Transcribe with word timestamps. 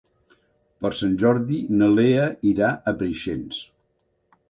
Per 0.85 0.91
Sant 0.99 1.13
Jordi 1.25 1.59
na 1.83 1.91
Lea 2.01 2.25
irà 2.55 2.73
a 2.93 2.99
Preixens. 3.03 3.65